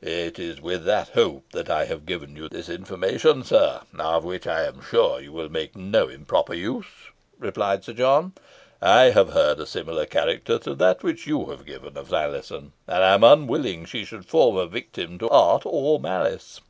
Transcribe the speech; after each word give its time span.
"It 0.00 0.38
is 0.38 0.58
with 0.58 0.86
that 0.86 1.10
hope 1.10 1.52
that 1.52 1.68
I 1.68 1.84
have 1.84 2.06
given 2.06 2.34
you 2.34 2.48
this 2.48 2.70
information, 2.70 3.44
sir, 3.44 3.82
of 3.98 4.24
which 4.24 4.46
I 4.46 4.64
am 4.64 4.80
sure 4.82 5.20
you 5.20 5.32
will 5.32 5.50
make 5.50 5.76
no 5.76 6.08
improper 6.08 6.54
use," 6.54 6.86
replied 7.38 7.84
Sir 7.84 7.92
John. 7.92 8.32
"I 8.80 9.10
have 9.10 9.34
heard 9.34 9.60
a 9.60 9.66
similar 9.66 10.06
character 10.06 10.58
to 10.60 10.74
that 10.76 11.04
you 11.26 11.50
have 11.50 11.66
given 11.66 11.98
of 11.98 12.10
Alizon, 12.10 12.72
and 12.86 13.04
am 13.04 13.22
unwilling 13.22 13.84
she 13.84 14.06
should 14.06 14.24
fall 14.24 14.58
a 14.58 14.66
victim 14.66 15.18
to 15.18 15.28
art 15.28 15.66
or 15.66 16.00
malice. 16.00 16.62